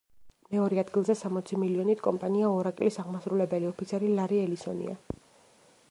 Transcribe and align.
მეორე 0.53 0.77
ადგილზე 0.83 1.15
სამოცი 1.19 1.59
მილიონით 1.63 2.01
კომპანია 2.07 2.49
„ორაკლის“ 2.55 2.99
აღმასრულებელი 3.05 3.71
ოფიცერი 3.75 4.11
ლარი 4.15 4.43
ელისონია. 4.49 4.99